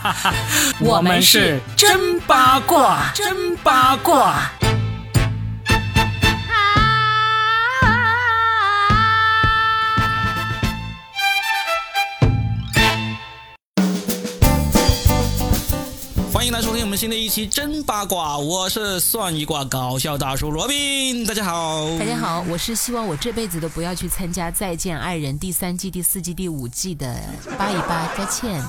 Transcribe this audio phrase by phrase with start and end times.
[0.80, 4.61] 我们是真八卦，真八卦。
[16.92, 27.18] 们新的一期真八卦，我是算一卦搞笑大叔罗宾，大家好，大家好，我是希望我这辈子都不要去参加《再见爱人》第三季、第四季、第五季的
[27.56, 28.62] 八一八佳倩。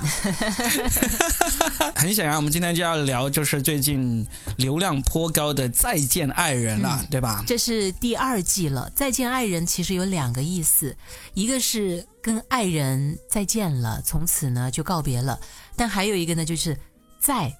[1.99, 7.43] 很显然，我们今天就要聊就是最近流量颇高的《再见爱人》了，对吧？
[7.45, 10.95] 这是第二季了，《再见爱人》其实有两个意思，
[11.33, 15.37] 一个是跟爱人再见了，从此呢就告别了；
[15.75, 16.79] 但还有一个呢，就是
[17.19, 17.53] 再。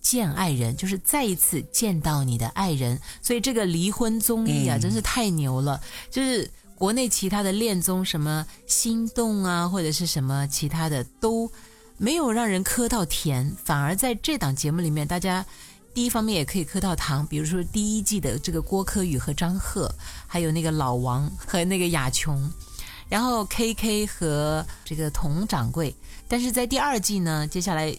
[0.00, 5.80] 见爱人就是再一次见到你的爱人，所以这个离婚综艺啊，真是太牛了。
[6.10, 11.50] 就是国内其他的恋综，什么心动啊，或者是什么其他的，都
[11.96, 15.44] 没有让人磕到甜，反而在这档节目里面，大家
[15.92, 17.26] 第一方面也可以磕到糖。
[17.26, 19.92] 比如说第一季的这个郭柯宇和张赫，
[20.26, 22.50] 还有那个老王和那个雅琼，
[23.08, 25.94] 然后 K K 和这个佟掌柜。
[26.28, 27.94] 但是在第二季呢，接下来。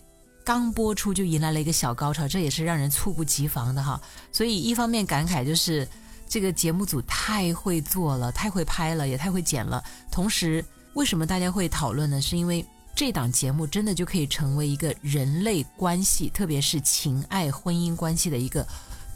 [0.49, 4.01] 刚播出就迎来了一个小高潮，这也是让人猝不及防的哈。
[4.31, 5.87] 所以一方面感慨就是
[6.27, 9.83] 这个节目组太会做了，太会拍了，也太会剪了。
[10.09, 12.19] 同时，为什么大家会讨论呢？
[12.19, 18.67] 是因为这档节目真的就可以成为一个人类关系，特别是情爱婚姻关系的一个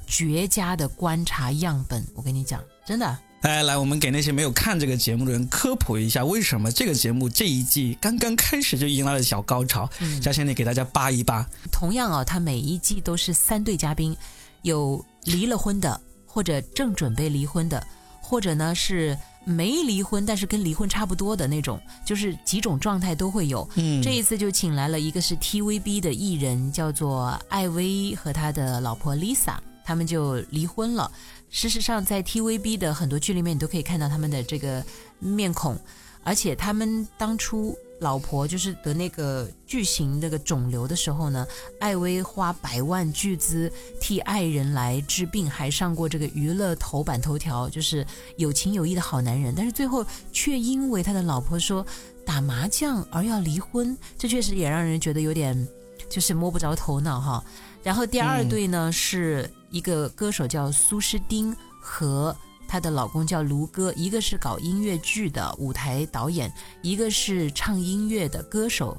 [0.05, 2.05] 绝佳的观察样本。
[2.13, 3.17] 我跟你讲，真的。
[3.43, 9.89] 来来，我们给那些没有看这个节目的人科普一下，为什么这个节目这一季刚刚开始就迎来了小高潮。
[10.21, 11.45] 嘉欣，你给大家扒一扒。
[11.69, 14.15] 同样啊，它每一季都是三对嘉宾，
[14.61, 17.85] 有离了婚的，或者正准备离婚的，
[18.21, 23.69] 或者呢是没离婚但是跟离婚差不多的那种，就是几种状态都会有。
[23.75, 31.11] 嗯，这一次就请来了一个是 TVB 的艺人，叫做艾薇和他的老婆 Lisa，他们就离婚了。
[31.53, 34.83] 事实上，在 TVB 的很多剧里面，你都可以看到他们的这个
[35.19, 35.77] 面孔，
[36.23, 41.47] 而且他们当初老婆就是得那个巨型那个肿瘤的时候呢，
[41.79, 48.03] 艾薇花百万巨资替爱人来治病，还上过这个娱乐头版头条，就是
[48.37, 49.53] 有情有义的好男人。
[49.55, 51.85] 但是最后却因为他的老婆说
[52.25, 55.67] 打麻将而要离婚，这确实也让人觉得有点
[56.09, 57.43] 就是摸不着头脑哈。
[57.83, 59.47] 然后第二对呢是。
[59.73, 62.33] 一个歌手叫苏诗丁和
[62.67, 66.53] 她的老公叫卢哥，一个是搞音乐剧的舞台导演，
[66.83, 68.95] 一个是唱音乐的歌手。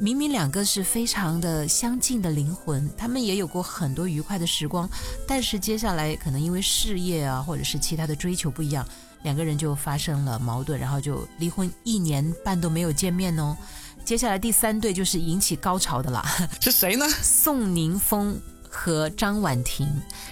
[0.00, 4.90] 明明两个是非常的相近的灵魂，他们也有过很多愉快的时光，
[5.28, 8.84] 但是接下来可能因为事业啊，或者是其他的追求不一样，
[9.22, 13.56] 两个人就发生了矛盾，然后就离婚，一年半都没有见面哦。
[14.04, 16.26] 接下来第三对就是引起高潮的啦，
[16.60, 17.06] 是谁呢？
[17.08, 18.36] 宋宁峰。
[18.72, 19.86] 和张婉婷，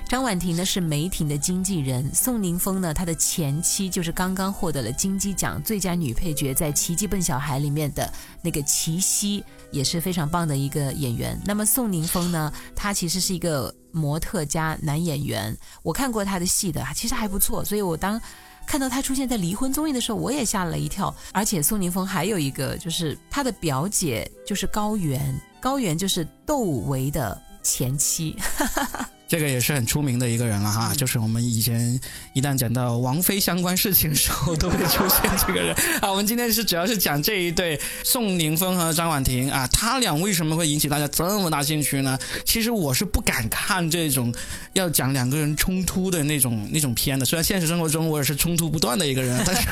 [0.09, 8.11] 张婉婷呢是梅婷的经纪人，宋宁峰呢他的前妻就是刚刚获得了金鸡奖最佳女配角，在《奇迹笨小孩》里面的
[8.43, 11.39] 那个齐溪也是非常棒的一个演员。
[11.45, 17.63] 那么宋宁峰呢，他其实是一个模特加男演员，我看过他的戏的，其实还不错。
[17.63, 18.21] 所以我当
[18.67, 21.15] 看到他出现在离婚综艺的时候，我也吓了一跳。
[21.33, 27.41] 而且宋宁峰还有一个就是他的表姐就是高原，高原就是窦唯的。
[27.63, 28.37] 前妻。
[29.31, 32.01] 这个也是很出名的一个人了哈，就是我们以前
[32.33, 35.73] 一旦讲到王菲相关事情的时候，都会出现这个人
[36.03, 36.11] 啊。
[36.11, 42.19] 我们今天是主要是讲这一对宋宁峰和张婉婷啊，他俩为什么会引起大家这么大兴趣呢？
[42.45, 44.35] 其实我是不敢看这种
[44.73, 49.69] 要讲两个人冲突的那种那种片的，虽然现实生活中我也是冲突不断的一个人，但是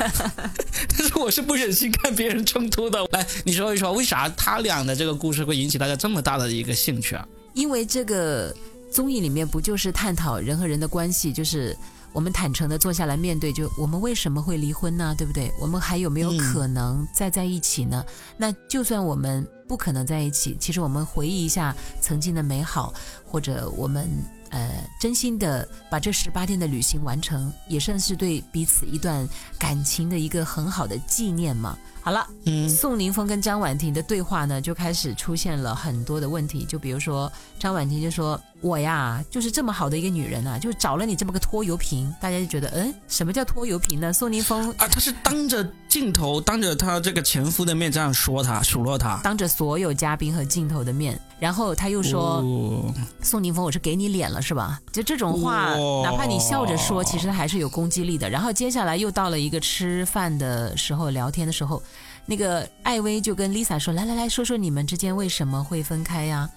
[0.97, 3.05] 但是我是不忍心看别人冲突的。
[3.11, 7.27] 来，你说一说为啥他俩的这个故事会引起大家这么大的一个兴趣啊？
[7.53, 8.55] 因为这个。
[8.91, 11.77] 综艺里面不就是探讨人和人的关系，就是
[12.11, 15.13] 我们坦诚的坐下来面对，就我们为什么会离婚呢？
[15.15, 15.51] 对不对？
[15.61, 18.03] 我们还有没有可能再在一起呢？
[18.35, 22.91] 那就算我们不可能在一起，其实我们回忆一下曾经的美好，
[23.23, 24.09] 或者我们
[24.49, 31.77] 呃真心的把这十八天的旅行完成，也算是对彼此一段感情的一个很好的纪念嘛。
[32.01, 36.63] 好了，嗯，宋宁峰跟张婉婷的对话呢，就开始出现了很多的问题。
[36.63, 44.11] 就比如说，张婉婷就说：“我呀，就是这么好的一个女人啊，就找了你这么个拖油瓶。”大家就觉得，嗯，什么叫拖油瓶呢？
[44.11, 52.43] 宋宁峰啊，他是当着镜头，当着他这个前夫的面这样说他，数落他，当着所有嘉宾和镜头的面，然后他又说
[53.23, 58.29] ：“宋宁峰，我是给你脸了是吧？”就这种话，哪怕你笑着说，其实还是有攻击力的。
[58.29, 61.81] 然后接下来又到了一个吃饭的时候，聊天的时候。
[62.25, 66.47] 那个艾薇就跟 Lisa 说：“来来来说说你们之间为什么会分开呀？”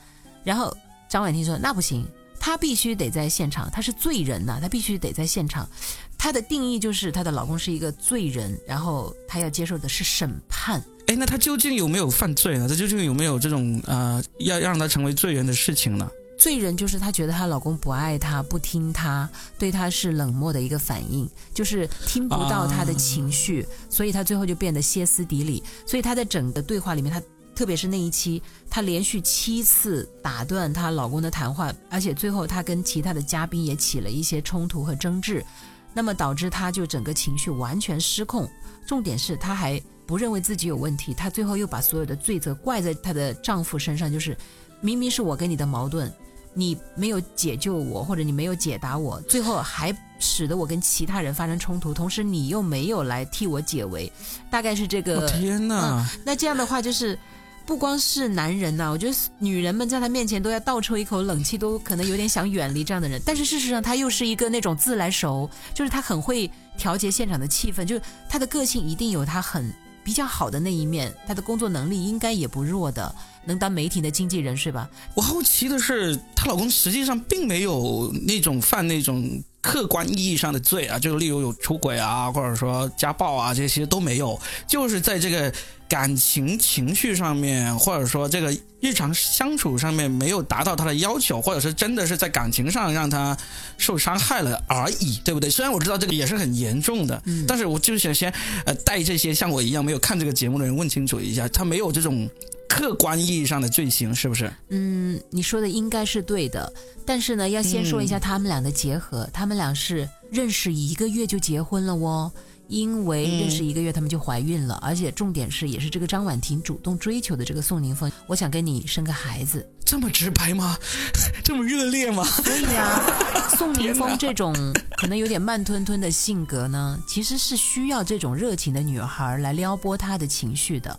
[0.45, 0.77] 然后
[1.13, 2.07] 张婉婷说：“那不行，
[2.41, 5.69] 她必须得在现场，她是罪人呐，她必须得在现场。
[6.17, 10.83] 她的定义就是她的老公是一个罪人，然后她要接受的是审判。
[11.09, 12.67] 哎，那她究竟有没有犯罪呢？
[12.67, 16.11] 她究竟有没有这种呃要让她成为罪人的事情呢？
[16.39, 19.29] 罪人就是她觉得她老公不爱她，不听她，
[19.59, 25.63] 对她是冷漠的一个反应，就是听不到她的情绪，所以她最后就变得歇斯底里。
[25.87, 27.23] 所以她在整个对话里面，她
[27.55, 35.45] 特别是那一期，她连续七次打断她老公的谈话，而且最后她跟其他的嘉宾也起了一些冲突和争执，
[35.93, 38.49] 那么导致她就整个情绪完全失控。
[38.87, 44.37] 重点是她还不认为自己有问题，她最后又把所有的罪责怪在她的丈夫身上，就是
[44.81, 46.13] 明明是我跟你的矛盾。
[46.55, 54.13] 你没有解救我，或者你没有解答我，最后还使得我跟其他人发生冲突，同时你又没有来替我解围，
[54.51, 55.27] 大概是这个。
[55.29, 56.07] 天哪！
[56.27, 57.19] 那这样的话就是，
[57.65, 63.21] 不光是男人呐，我觉得女人们在他面前都要倒抽一口冷气，都可能有点想远离这样的人。
[63.25, 69.73] 但是事实上，他又是一个那种自来熟，就是他很会调节现场的气氛，就是他的个性一定有他很
[70.05, 73.15] 比较好的那一面，他的工作能力应该也不弱的。
[73.45, 74.89] 能当媒体的经纪人是吧？
[75.15, 85.53] 我好奇的是，她老公实际上并没有那种犯那种客观意义上的罪啊，就例如有出轨啊，或者说家暴啊，这些都没有，就是在这个
[85.93, 88.51] 感情情绪上面，或者说这个
[88.81, 93.37] 日常相处上面没有达到他的要求，或者是真的是在感情上让他
[93.77, 95.51] 受伤害了而已，对不对？
[95.51, 98.33] 虽然我知道这个也是很严重的，但是我就想先
[98.65, 102.27] 呃带这些像我一样没有看这个节目的人问清楚一下，他没有这种。
[102.69, 104.51] 客观意义上的罪行是不是？
[104.71, 106.73] 嗯，你说的应该是对的，
[107.05, 109.29] 但是呢，要先说一下他们俩的结合。
[109.31, 112.33] 他们俩是认识一个月就结婚了哦，
[112.73, 120.79] 因为认识一个月他们就怀孕了，而且重点是也是这个张婉婷主动追求的这个宋宁峰，我想跟你生个孩子，这么直白吗？
[121.45, 122.25] 这么热烈吗？
[122.25, 122.99] 所以啊，
[123.59, 124.55] 宋宁峰这种
[124.97, 130.99] 可能有点慢吞吞的性格呢，其实是需要这种热情的女孩来撩拨他的情绪的。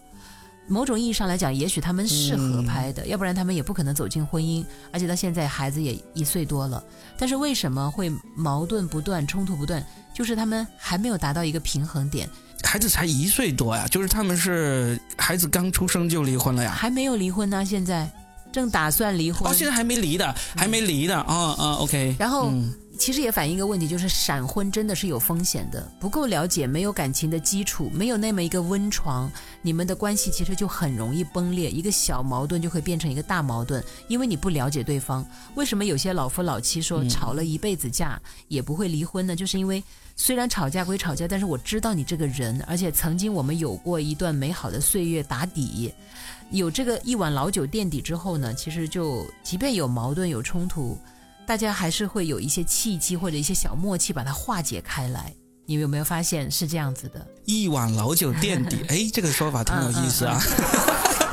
[0.68, 4.66] 某种意义上来讲，也许他们是合拍的，要不然他们也不可能走进婚姻。
[4.92, 6.84] 而且到现在孩子也一岁多了，
[7.18, 9.86] 但是为什么会矛盾不断、冲突不断？
[10.14, 12.30] 就是他们还没有达到一个平衡点。
[12.64, 16.72] 孩子才一岁多呀，就是他们是孩子刚出生就离婚了呀？
[16.72, 18.10] 还没有离婚呢，现在
[18.52, 19.52] 正打算离婚。
[19.52, 21.18] 哦，现在还没离的，还没离的。
[21.18, 22.16] 啊啊，OK。
[22.18, 22.52] 然后。
[22.98, 25.92] 其实也反映一个问题，就是闪婚真的是有风险的。
[26.00, 29.30] 不够了解，没有感情的基础，没有那么一个温床，
[29.62, 31.72] 你们的关系其实就很容易崩裂。
[31.72, 35.26] 一个小矛盾就会变成一个大矛盾，因为你不了解对方。
[35.56, 39.36] 为什么有些老夫老妻说吵了一辈子架也不会离婚呢？
[39.36, 39.84] 就是因为
[40.16, 45.92] 虽然吵架归吵架，但是我知道你这个人，而且曾经我们有过一段美好的岁月打底，
[46.52, 50.98] 有这个一碗老酒垫底之后呢，其实就即便有矛盾有冲突。
[51.46, 55.34] 大家还是会有一些契机或者一些小默契，把它化解开来。
[55.66, 57.26] 你们有没有发现是这样子的？
[57.46, 60.42] 一碗老酒垫底， 哎，这个说法挺有意思啊。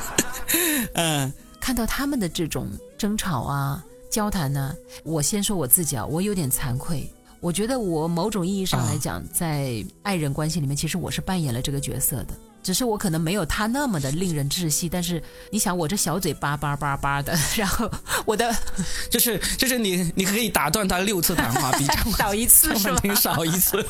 [0.94, 4.74] 嗯，看到他们的这种争吵啊、交谈呢，
[5.04, 7.12] 我先说我自己啊，我有点惭愧。
[7.40, 12.34] 我觉得我某种意义上来讲，在爱人关系里面，其实我是扮演了这个角色的。
[12.62, 17.90] 只是我可能没有他那么的令人窒息，但是你想我这小嘴巴叭叭叭的， 然后
[18.24, 18.54] 我的
[19.10, 21.86] 就是就是你你可以打断他六次谈话，比
[22.16, 23.14] 少一次是吧？
[23.14, 23.84] 少一次，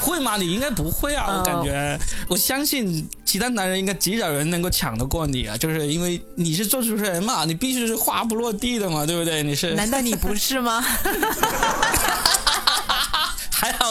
[0.00, 0.36] 会吗？
[0.36, 1.98] 你应该不会啊，我感觉
[2.28, 9.42] 我相信其他男人应该极少人能够抢得过你啊，就是因为你是做主持人嘛，你必须是话不落地的嘛，对不对？
[9.42, 9.74] 你是？
[9.74, 10.84] 难道你不是吗？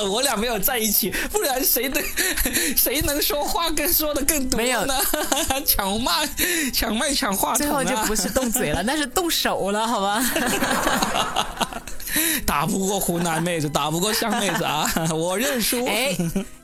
[0.06, 2.04] 我俩没有在一起，不然谁能
[2.76, 4.94] 谁能说话更说的更多呢？
[5.66, 6.12] 抢麦
[6.74, 10.24] 抢麦抢话，最后就不是动嘴了， 那是动手了，好吧？
[12.46, 14.90] 打不过湖南妹子，打不过湘妹子啊！
[15.14, 15.86] 我认输。
[15.86, 16.16] 哎，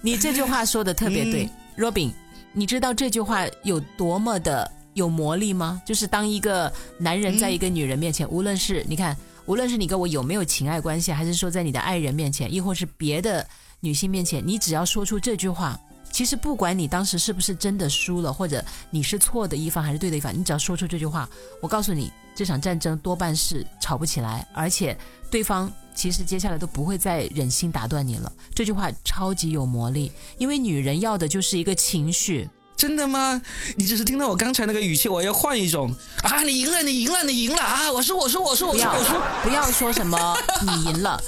[0.01, 1.47] 你这句话说的特别对
[1.77, 2.11] ，Robin，
[2.53, 5.81] 你知道这句话有多么的有魔力吗？
[5.85, 9.15] 就是当一个男人在一个女人面前，无论是你看。
[9.45, 13.45] 无论是你跟我有没有情爱关系，还是说在你的爱人面前，亦或是别的
[13.81, 15.77] 女性面前，你只要说出这句话，
[16.11, 21.29] 其实不管你当时是不是真的输了，或者你是错的一方还是对的一方，你只要说出这句话，
[21.61, 24.97] 我告诉你，这场战争多半是吵不起来，而且
[25.29, 28.31] 对方其实接下来都不会再忍心打断你了。
[28.55, 32.49] 这句话超级有魔力，因为女人要的就是一个情绪。
[32.83, 33.41] 真的吗？
[33.77, 35.89] 你只是听到我刚才那个语气，我要换一种
[36.21, 36.43] 啊！
[36.43, 37.89] 你赢了，你赢了，你赢了啊！
[37.89, 40.37] 我说，我说，我说，我说，我说，不要说什么
[40.67, 41.23] 你赢了，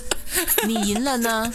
[0.67, 1.53] 你赢了呢？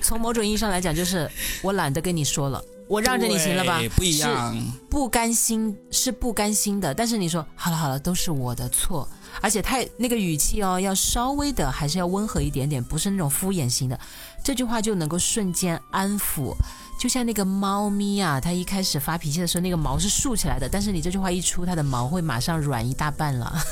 [0.00, 1.28] 从某种意义上来讲，就是
[1.62, 3.88] 我懒得跟你说了，我让着你行了吧对？
[3.88, 4.56] 不一样。
[4.88, 9.08] 不甘心是不甘心的，但是你说好了好了，都是我的错，
[9.40, 13.98] 而且太那个语气哦，要稍微的还是要温和一点点，不是那种敷衍型的，
[14.44, 16.54] 这句话就能够瞬间安抚。
[16.98, 23.62] 就像那个猫咪啊，它一开始发脾气的时候，那个毛是竖起来的，但是你这句话一出，它的毛会马上软一大半了。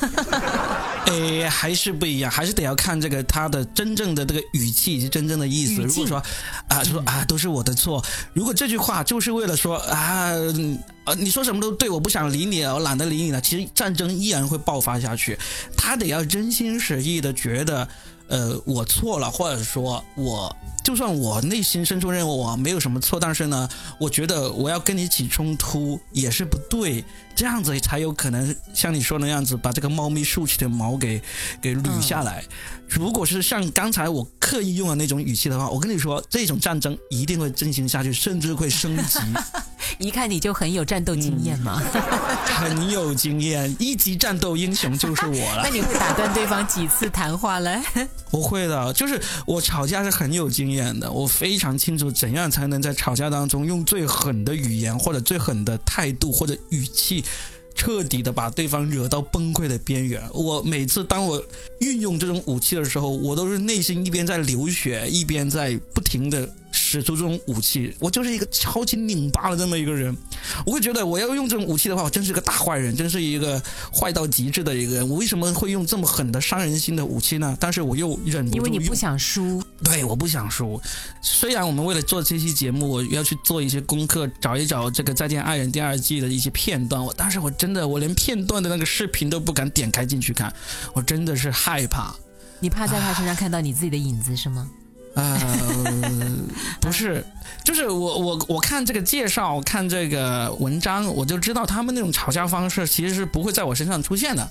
[1.07, 5.83] 诶， 还是不一样，还是得要看这个它的真正的这个语气以及真正的意思。
[5.83, 6.23] 如果说
[6.69, 15.39] 啊，说啊都是我的错，如果这句话就是为了说啊，嗯呃，你说什么都对，我不想理你了，我懒得理你了，其实战争依然会爆发下去。
[15.75, 17.89] 他得要真心实意的觉得，
[18.29, 20.55] 呃，我错了，或者说我。
[20.83, 31.23] 就算我内心深处认为我没有什么错，但是呢，我觉得我要跟你起冲突也是不对，这样子才有可能像你说的那样子，把这个猫咪竖起的毛给
[31.61, 32.45] 给捋下来。
[32.89, 39.19] 如果是像刚才我刻意用的那种语气的话，我跟你说，这种战争一定会进行下去，甚至会升级。
[39.99, 41.81] 一看你就很有战斗经验嘛。
[42.45, 45.71] 很有经验，一级战斗英雄就是我了 那。
[45.71, 47.81] 你会打断对方几次谈话嘞？
[48.31, 57.25] 不会的，就是我吵架是很有经验的，我非常清楚怎样才能在吵架当中用最狠的语言或者最狠的态度或者语气。
[57.75, 60.23] 彻底的把对方惹到崩溃的边缘。
[60.35, 61.43] 我每次当我
[61.81, 66.47] 运用这种武器的时候，我都是内心一边在流血，一边在不停的
[66.93, 67.95] 使出这种武器。
[67.99, 70.17] 我就是一个超级拧巴的这么一个人。
[70.67, 75.09] 我会觉得我要用这种武器的话，我真是个大坏人，真是一个坏到极致的一个人。
[75.09, 77.57] 我为什么会用这么狠的伤人心的武器呢？
[77.59, 79.63] 但是我又忍不住因为你不想输。
[79.83, 80.81] 对，我不想输。
[81.21, 90.53] 虽然我们为了做这期节目，我要去做一些功课，找一找这个《再见爱人》第二季的一些片段，我但是我真的我连片段的那个视频都不敢点开进去看，
[90.93, 92.15] 我真的是害怕。
[92.61, 94.69] 你怕在他身上看到你自己的影子是吗？
[95.15, 95.37] 呃，
[96.81, 97.25] 不是，
[97.63, 104.51] 就是我我我看这个介绍，看这个文章，我就知道他们那种吵架方式其实是不会在我身上出现的。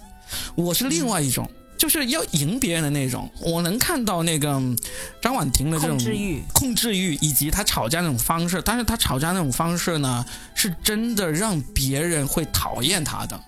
[0.55, 3.29] 我是另外一种，就是要赢别人的那种。
[3.41, 4.77] 我能看到那个嗯
[5.21, 6.43] 张婉婷的这种控制欲。
[6.53, 13.39] 控制欲以及她吵架那种方式，但是她吵架那种方式呢，是真的让别人会讨厌她的。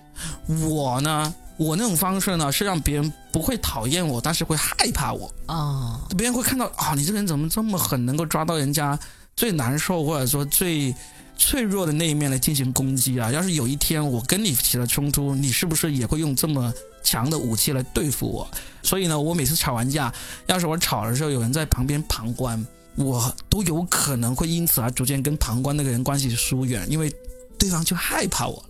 [0.68, 5.32] 我呢，我那种方式呢，是让别人不会讨厌我，但是会害怕我。
[5.46, 8.98] 啊，别人会看到啊，你这个人怎么这么狠，能够抓到人家
[9.36, 10.94] 最难受或者说最
[11.36, 13.30] 脆弱的那一面来进行攻击啊！
[13.30, 18.48] 要是有一天我跟你起了冲突，你是不是也会用这么强的武器来对付我？
[18.82, 20.12] 所以呢，我每次吵完架，
[20.46, 22.64] 要是我吵的时候有人在旁边旁观，
[22.96, 27.12] 我都有可能会因此而逐渐跟旁观那个人关系疏远，因为
[27.58, 28.64] 对方就害怕我了。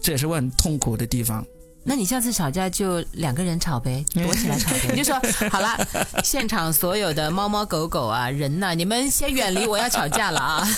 [0.00, 1.44] 这也是我很痛苦的地方。
[1.88, 4.90] 那你下次吵架就两个人吵呗， 躲起来吵呗。
[4.92, 5.18] 你就说
[5.50, 5.74] 好了，
[6.22, 10.68] 现场所有的猫猫狗狗啊、人呐、你们先远离，我要吵架了啊！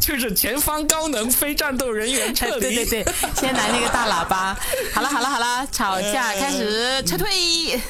[0.00, 2.60] 就是前方高能非战斗人员撤离。
[2.60, 4.58] 对对对，先拿那个大喇叭。
[4.92, 7.80] 好了好了好了，吵架开始撤退。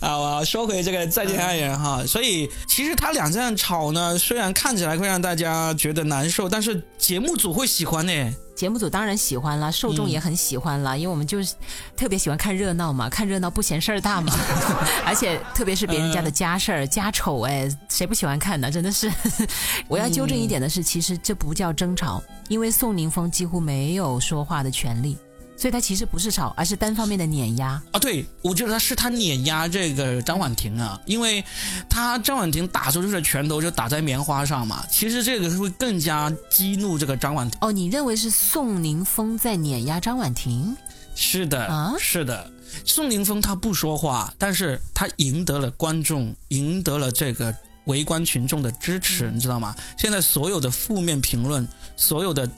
[0.00, 8.36] 好啊，说回这个再见爱人哈，所以其实他俩这样吵呢，虽然看起来会让大家觉得难受，但是节目组会喜欢呢。
[8.54, 11.54] 节目组当然喜欢了，受众也很喜欢啦，因为我们就是
[11.96, 14.32] 特别喜欢看热闹嘛，看热闹不嫌事儿大嘛，
[15.06, 18.68] 而且特别是别人家的家事儿、家丑，哎，谁不喜欢看呢？
[18.68, 19.08] 真的是。
[19.86, 25.16] 我要纠正一点的是，其实这不叫争吵，因为宋宁峰几乎没有说话的权利，
[25.58, 27.70] 所以他其实不是吵，而是单方面的碾压。
[27.90, 31.44] 啊，对，我觉得他是他碾压这个张婉婷啊，因为
[31.90, 37.58] 他张婉婷打出去的拳头就打在棉花上嘛，其实这个会更加激怒这个张婉婷。
[37.60, 40.76] 哦，你认为是宋宁峰在碾压张婉婷？
[41.16, 42.48] 是的，啊是的，
[42.84, 47.52] 宋宁峰他不说话，但是他赢得了观众，赢得了这个
[47.86, 49.74] 围观群众的支持，你知道吗？
[49.98, 52.48] 现在所有的负面评论，所有的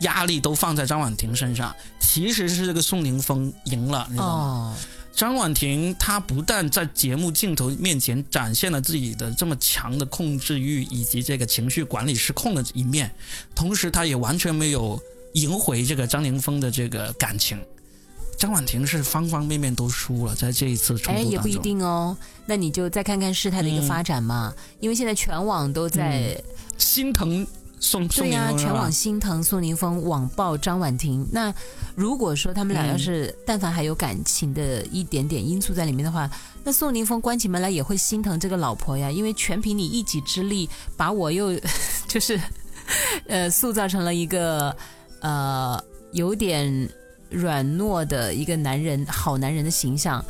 [0.00, 4.44] 压力都放在张婉婷身上，其实是这个宋宁峰赢了，你知道吗？
[4.44, 4.74] 哦，
[5.14, 13.10] 张婉婷她不但在节目镜头面前展现了自己的这么强的控制欲以及这个情绪管理失控的一面，
[13.54, 15.00] 同时她也完全没有
[15.32, 17.58] 赢回这个张凌峰的这个感情。
[18.38, 21.22] 张婉婷是方方面面都输了，在这一次冲突哎。
[21.22, 22.14] 也不一定哦。
[22.44, 26.38] 那你就再看看事态的一个发展嘛，因为现在全网都在。
[26.76, 27.46] 心疼
[27.86, 31.24] 宋宋对呀、全网心疼宋宁峰，网暴张婉婷。
[31.30, 31.54] 那
[31.94, 36.28] 如果说他们俩要是但凡还有感情的一点点因素在里面的话，
[36.64, 41.56] 那宋宁峰关起门来也会心疼这个老婆呀，因为全凭你一己之力把我又
[42.08, 42.40] 就是
[43.28, 44.74] 呃塑造成了一个
[45.20, 46.88] 呃有点
[47.30, 50.24] 软糯的一个男人，好男人的形象。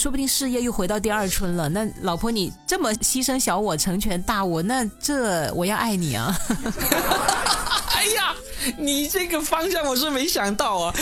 [0.00, 1.68] 说不定事业又回到第二春了。
[1.68, 6.34] 那老婆，你这么牺牲小我成全大我，那这我要爱你啊！
[7.92, 8.34] 哎呀，
[8.78, 10.94] 你这个方向我是没想到啊，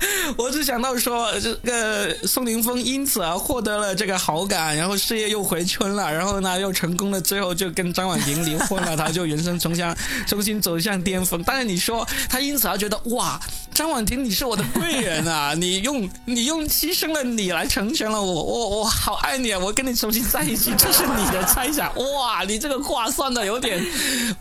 [0.36, 11.42] 我只想到说这个宋宁峰因此而获得了这个好感，然后事业又回春了，然后呢又成功了，最后就跟张婉婷离婚了，他就人生重向重新走向巅峰。
[11.44, 13.40] 但是你说他因此而觉得哇，
[13.74, 23.84] 张婉婷你是我的贵人啊，你用你用牺牲了你来成全了我，我我好爱你啊，我跟你重新在一起，这是你的猜想哇， 你这个话算的有点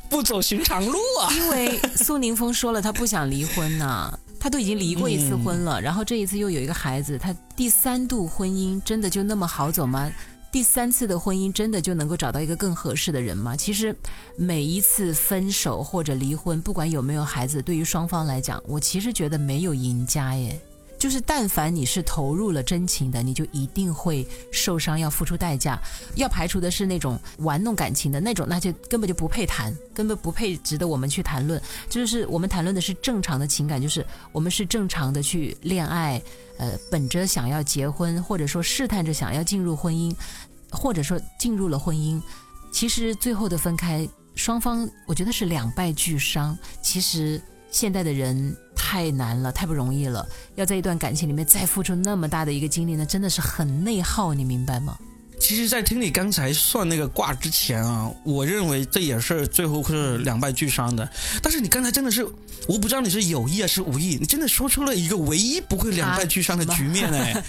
[0.09, 1.79] 不走寻常路啊， 因为。
[1.95, 10.12] 宋宁峰说了，他不想离婚呐，他都已经离过一次婚了，然后这一次又有一个孩子，他第三度婚姻真的就那么好走吗？
[10.51, 13.55] 第三次的婚姻真的就能够找到一个更合适的人吗？
[13.55, 13.96] 其实
[14.36, 20.60] 每一次分手或者离婚，不管有没有孩子，对于双方来讲，我其实觉得没有赢家耶。
[21.00, 25.79] 就是，但凡你是投入了真情的，你就一定会受伤，要付出代价。
[26.15, 31.60] 要排除的是那种玩弄感情的那种，那就根本就不配谈，根本不配值得我们去谈论。
[31.89, 36.22] 就是我们谈论的是正常的情感，就是我们是正常的去恋爱，
[36.58, 40.13] 呃，本着想要结婚，或者说试探着想要进入婚姻，
[40.70, 42.22] 或者说进入了婚姻，
[42.74, 46.58] 其实最后的分开，双方我觉得是两败俱伤。
[46.82, 47.41] 其实
[47.72, 48.53] 现代的人。
[48.89, 50.27] 太难了，太不容易了。
[50.55, 54.98] 要在一段感情里面再付出那么大的一个精力那，真的是很内耗，你明白吗？
[55.39, 61.08] 其实，在听你刚才算那个卦之前啊，我认为这也是最后是两败俱伤的。
[61.39, 62.25] 但是你刚才真的是，
[62.67, 67.43] 我不知道你是有意还是无意，你真的说出了一个唯一不会两败俱伤的局面哎，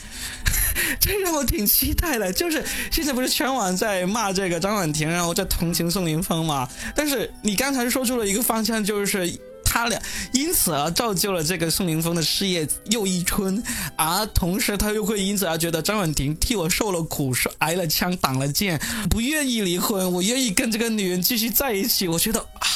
[1.00, 2.30] 这让我挺期待的。
[2.30, 6.68] 就是现在不是全网在骂这个张婉婷，然后在同情宋宁峰嘛？
[6.94, 9.40] 但是你刚才说出了一个方向，就是。
[9.72, 13.62] 他俩因此而造就了这个宋宁峰的事业又一春，
[13.94, 22.08] 而同时他又会因此而觉得张婉婷替我受了苦，是挨了枪挡了剑，不愿意离婚，我愿意跟这个女人继续在一起。
[22.08, 22.66] 我觉得啊，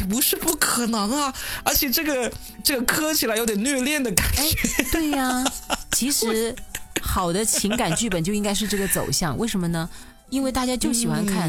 [0.00, 2.32] 也不是不可能啊，而且这个
[2.64, 4.84] 这个磕起来有点虐恋的感觉。
[4.90, 5.44] 对呀，
[5.92, 6.52] 其实
[7.00, 9.88] 好的情感剧本就应该是这个走向，为什么呢？
[10.30, 11.48] 因为大家就喜欢看。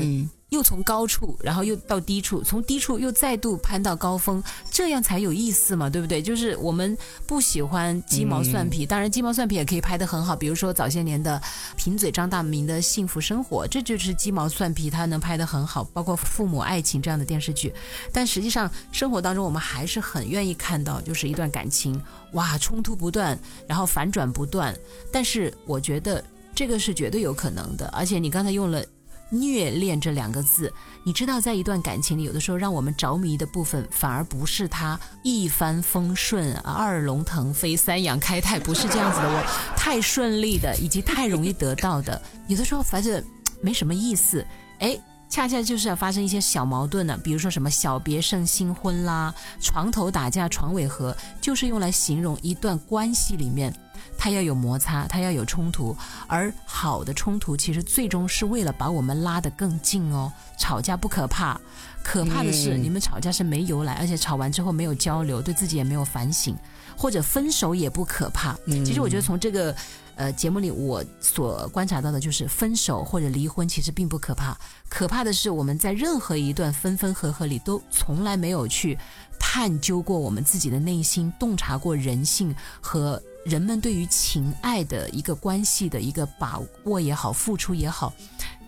[0.52, 6.22] 又从高处，然后又到低处，从低处又再度攀到高峰，这样才有意思嘛，对不对？
[6.22, 11.42] 就是我们不喜欢鸡毛蒜皮，当然鸡毛蒜皮也可以拍得很好，比如说早些年的
[11.78, 17.74] 贫嘴张大民的幸福生活，这就是鸡毛蒜皮，它能拍得很好，包括父母爱情这样的电视剧。
[18.12, 22.00] 但实际上生活当中，我们还是很愿意看到，就是一段感情，
[22.34, 24.78] 哇，冲突不断，然后反转不断。
[25.14, 26.22] 但是我觉得
[26.54, 28.84] 这个是绝对有可能的，而且你刚才用了。
[29.32, 30.72] 虐恋这两个字，
[31.04, 39.28] 你知道，在一段感情里，有的时候让我们着迷的部分，反而不是他一帆风顺、二龙腾飞、三阳开泰，不是这样子的。
[39.28, 39.44] 我
[39.76, 43.24] 太顺利的，以及太容易得到的，有的时候反正
[43.62, 44.46] 没什么意思。
[44.80, 53.74] 哎，恰恰就是要发生一些小矛盾呢，比如说什么小别胜新婚啦，床头打架床尾和，就是用来形容一段关系里面。
[54.22, 60.32] 它要有摩擦，它要有冲突，而好的冲突其实最终是为了把我们拉得更近哦。
[60.60, 61.60] 吵架不可怕，
[62.04, 66.56] 可怕的是你们吵架是没由来，而且吵完之后没有交流，对自己也没有反省，
[66.96, 68.56] 或者分手也不可怕。
[68.86, 69.76] 其实我觉得从这个
[70.14, 74.56] 呃节目里，我所观察到的就是分手或者离婚其实并不可怕，
[74.88, 78.96] 可怕的是我们在任何一段分分合合里都从来没有去
[79.40, 83.20] 探究过我们自己的内心，洞察过人性和。
[83.44, 88.14] 人们对于情爱的一个关系的一个把握也好，付出也好，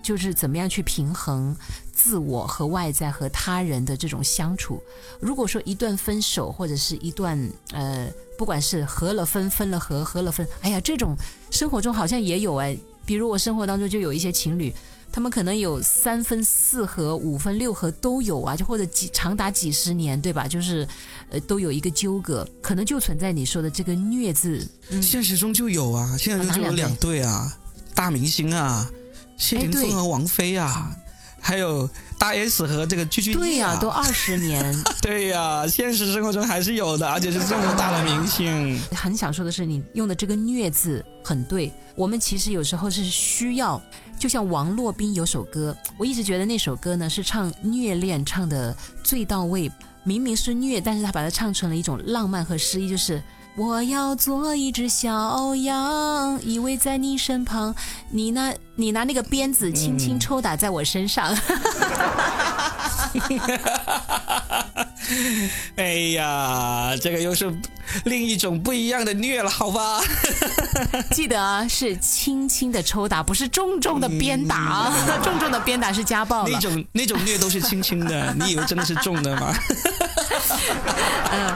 [0.01, 1.55] 就是怎么样去平衡
[1.91, 4.81] 自我和外在和他人的这种相处。
[5.19, 7.38] 如果说一段分手或者是一段
[7.71, 11.15] 呃，不管是合了分分了合合了分，哎呀，这种
[11.51, 14.73] 生活中好像也有哎，比如我生活当中就有一些情侣。
[15.13, 20.47] 他们可能有三分四合、五分六合都有啊，就或者几长达几十年，对吧？
[20.47, 20.88] 就是，
[21.30, 24.67] 呃，都有一个纠葛，可能就存在你说的这个虐字。
[25.04, 27.56] 现实中就有啊，现实中就有两对啊，
[27.93, 28.89] 大明星啊，
[29.38, 30.97] 谢霆锋和王菲啊，
[31.45, 33.38] 还有大 S 和这个鞠婧祎。
[33.38, 34.73] 对呀，都二十年。
[35.01, 38.79] 对呀，现实生活中还是有的，而且是这么大的明星。
[38.95, 43.79] 很想说的是，你用的这个虐字很对，我们其实有时候是需要。
[44.17, 49.69] 就像王洛宾有首歌，我一直觉得那首歌呢是唱虐恋唱的最到位。
[50.06, 53.21] 明明是虐，但是他把它唱成了一种浪漫和诗意，就是
[53.55, 57.75] 我要做一只小羊，依偎在你身旁，
[58.09, 61.31] 你拿你拿那个鞭子轻轻抽打在我身上。
[65.75, 67.53] 哎呀，这个又是
[68.05, 70.01] 另一种不一样的虐了，好吧？
[71.13, 74.93] 记得啊，是轻轻的抽打，不是重重的鞭打啊！
[75.23, 76.47] 重重的鞭打是家暴。
[76.47, 79.53] 那种那种虐都是轻轻的，你以为真的是重的吗？
[81.31, 81.53] 嗯，哎，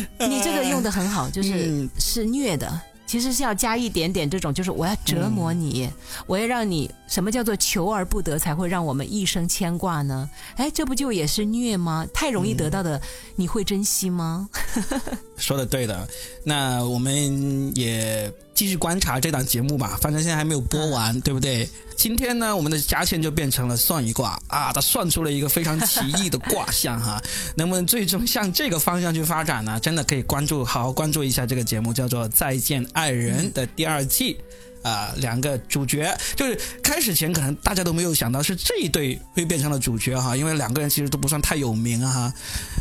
[0.28, 2.80] 你这个用的很好，就是嗯是虐的。
[3.06, 5.88] 其实是要加一点点这种，就是我要折磨你，
[6.26, 10.28] 我要让你什么叫做求而不得，才会让我们一生牵挂呢？
[10.56, 12.06] 哎，这不就也是虐吗？
[12.14, 13.00] 太容易得到的，
[13.36, 14.48] 你会珍惜吗？
[15.36, 16.08] 说的对的，
[16.44, 21.68] 那我们也继续观察这档节目吧，反正现在还没有播完，对不对？
[21.96, 27.22] 今天呢，我们的嘉倩就变成了算一卦啊，他算出了一个非常奇异的卦象哈，
[27.56, 29.78] 能不能最终向这个方向去发展呢？
[29.80, 34.38] 真的可以关注，好好关注一下这个节目，叫做《再见爱人》的第二季。
[34.84, 42.34] 啊、两个主角就是开始前可能大家都没有想到是这一对会变成了主角哈，因为两个人其实都不算太有名啊哈。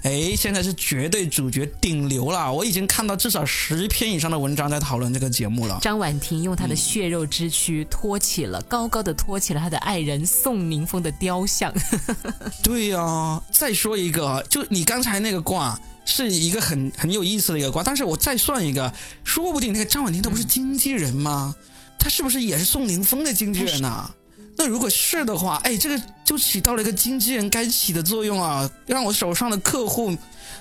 [0.04, 5.80] 哎，现在是绝对主角顶流了，我已经看到至少十篇以上的文章在讨论这个节目了。
[5.82, 11.74] 张婉婷用她的血肉之躯托起了，高高的托起了她的爱人宋宁峰的雕像。
[12.62, 15.80] 对呀、再说一个，啊就你刚才那个卦。
[16.06, 18.92] 是一个很很有意思的一个卦，但是我再算一个，
[19.24, 21.56] 说不定那个张婉婷她不是经纪人吗？
[22.04, 24.12] 她是不是也是宋宁峰的经纪人呐、
[24.58, 30.14] 那如果是的话，哎，这个就起到了一个经纪人该起的作用啊，让我手上的客户，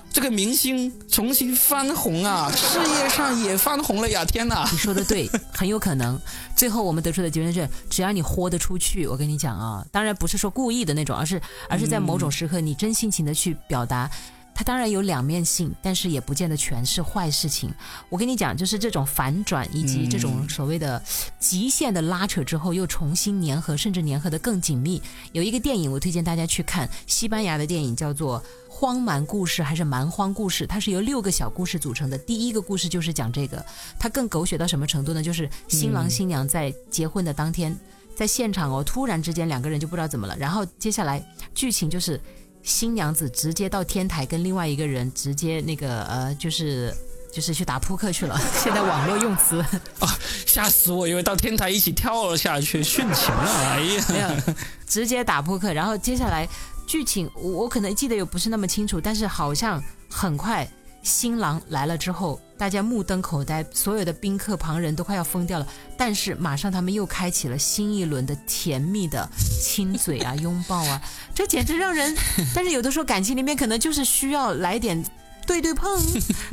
[0.09, 4.23] 这个明星重新翻红啊， 事业上也翻红了呀！
[4.23, 4.65] 天哪！
[4.71, 6.17] 你说的对，很有可能。
[6.55, 14.09] 最后我们得出的结论是，只要你豁得出去，我跟你讲啊，当然不是说故意的那种，而是而是在某种时刻你真性情的去表达。
[14.55, 17.73] 它当然有两面性，但是也不见得全是坏事情。
[18.09, 21.01] 我跟你讲，就是这种反转以及这种所谓的
[21.39, 25.01] 极限的拉扯之后，又重新粘合，甚至粘合的更紧密。
[25.31, 28.39] 有一个电影，我推荐大家去看，西班牙的电影叫做
[28.69, 32.17] 《荒蛮故事》还是《蛮荒故事》，它是由六个小故事组成的。
[32.17, 33.65] 第一个故事就是讲这个，
[33.99, 35.23] 它更狗血到什么程度呢？
[35.23, 37.75] 就是新郎新娘在结婚的当天，
[38.15, 41.23] 在现场哦，突然之间两个人就不知道怎么了，然后接下来
[41.55, 42.21] 剧情就是
[42.63, 46.95] 新娘子直接到天台跟另外一个人直接那个呃，就是
[47.31, 48.39] 就是去打扑克去了。
[48.63, 49.59] 现在网络用词
[49.99, 51.07] 啊吓死我！
[51.07, 53.51] 以为到天台一起跳了下去殉情了。
[53.69, 54.55] 哎呀， 没有，
[54.87, 56.47] 直接打扑克，然后接下来
[56.87, 60.67] 剧情我我可能记得又不是那么清楚，但是好像很快
[61.03, 65.67] 新郎来了之后，大家目瞪口呆，所有的宾客旁人都快要疯掉了。
[65.97, 69.29] 但是马上他们又开启了新一轮的甜蜜的
[69.61, 71.01] 亲嘴啊、拥抱啊，
[71.35, 72.15] 这简直让人。
[72.55, 75.05] 但是有的时候感情里面可能就是需要来点
[75.45, 76.01] 对对碰，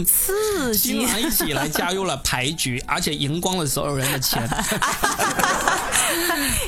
[0.04, 0.94] 刺激。
[0.98, 4.48] 新郎一起来加入了牌局，而且赢光了所有人的钱。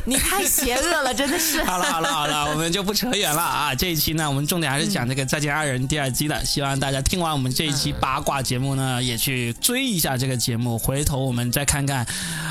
[0.04, 1.62] 你太邪恶了，真的是。
[1.64, 3.74] 好了好了好了，我们就不扯远了啊！
[3.74, 10.78] 这一期呢，我们重点还是讲这个《再见爱人》第二季的，希望大家听完我们这一期八卦节目呢，也去追一下这个节目。
[10.78, 12.06] 回头我们再看看，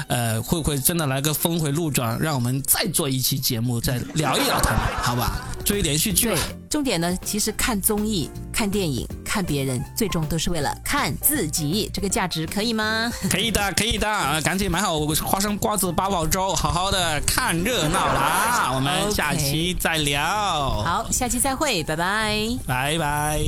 [0.08, 5.42] 呃，会不会真的来个峰回路转，让我们再做一期节目，再聊一聊他们，好吧？
[5.66, 6.30] 追连续剧，
[6.72, 13.12] 重点呢，其实看综艺、看电影、看别人，最终都是为了看自己，这个价值可以吗？
[13.30, 18.72] 可以的，可以的，啊赶紧买好花生瓜子八宝粥，好好的看热闹啦！
[18.74, 20.24] 我们下期再聊，
[20.82, 22.48] 好，下期再会，拜拜。
[22.66, 23.42] 拜拜。